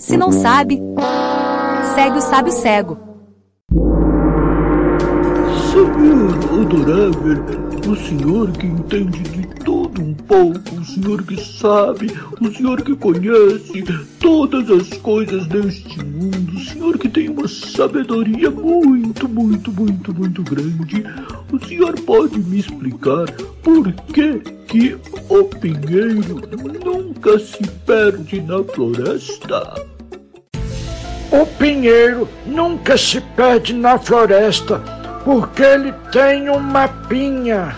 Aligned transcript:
Se 0.00 0.16
não 0.16 0.32
sabe, 0.32 0.80
segue 1.94 2.16
o 2.16 2.20
sábio 2.22 2.52
cego. 2.52 2.98
Senhor 5.70 6.62
adorável, 6.62 7.44
o 7.86 7.94
senhor 7.94 8.50
que 8.52 8.66
entende 8.66 9.20
de 9.20 9.46
tudo 9.62 10.00
um 10.00 10.14
pouco, 10.14 10.74
o 10.80 10.84
senhor 10.86 11.22
que 11.22 11.38
sabe, 11.38 12.10
o 12.40 12.50
senhor 12.50 12.80
que 12.80 12.96
conhece 12.96 13.84
todas 14.18 14.70
as 14.70 14.88
coisas 15.00 15.46
deste 15.48 16.02
mundo, 16.02 16.54
o 16.56 16.60
senhor 16.60 16.96
que 16.96 17.08
tem 17.10 17.28
uma 17.28 17.46
sabedoria 17.46 18.50
muito, 18.50 19.28
muito, 19.28 19.70
muito, 19.70 20.14
muito 20.14 20.42
grande, 20.44 21.04
o 21.52 21.66
senhor 21.66 21.92
pode 22.00 22.38
me 22.38 22.58
explicar 22.58 23.30
por 23.62 23.92
que 24.14 24.59
que 24.70 24.96
o 25.28 25.44
pinheiro 25.44 26.40
nunca 26.84 27.36
se 27.40 27.66
perde 27.84 28.40
na 28.40 28.62
floresta. 28.62 29.74
O 31.32 31.44
pinheiro 31.58 32.28
nunca 32.46 32.96
se 32.96 33.20
perde 33.20 33.72
na 33.74 33.98
floresta 33.98 34.80
porque 35.24 35.62
ele 35.62 35.92
tem 36.12 36.48
uma 36.48 36.86
pinha. 36.86 37.74